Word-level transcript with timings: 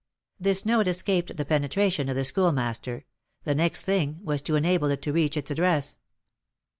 This 0.39 0.65
note 0.65 0.87
escaped 0.87 1.37
the 1.37 1.45
penetration 1.45 2.09
of 2.09 2.15
the 2.15 2.23
Schoolmaster; 2.25 3.05
the 3.43 3.53
next 3.53 3.85
thing 3.85 4.17
was 4.23 4.41
to 4.41 4.55
enable 4.55 4.87
it 4.89 5.03
to 5.03 5.13
reach 5.13 5.37
its 5.37 5.51
address. 5.51 5.99